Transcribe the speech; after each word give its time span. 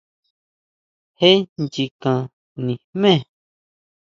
Jé 1.19 1.29
nchikan 1.61 2.19
nijme. 2.63 3.11